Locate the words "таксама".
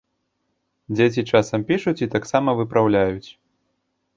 2.15-2.57